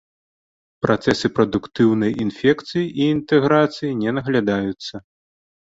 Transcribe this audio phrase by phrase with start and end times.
[0.85, 4.95] Працэсы прадуктыўнай інфекцыі і інтэграцыі не наглядаюцца.